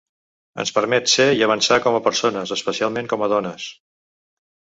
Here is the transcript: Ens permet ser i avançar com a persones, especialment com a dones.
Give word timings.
Ens 0.61 0.69
permet 0.77 1.11
ser 1.13 1.27
i 1.39 1.45
avançar 1.47 1.77
com 1.83 1.99
a 1.99 1.99
persones, 2.07 2.55
especialment 2.57 3.11
com 3.13 3.27
a 3.27 3.29
dones. 3.37 3.69